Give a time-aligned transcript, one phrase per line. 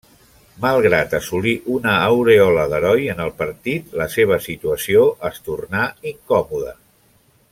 [0.61, 6.75] Malgrat assolir una aurèola d'heroi en el partit, la seva situació es tornà incòmoda.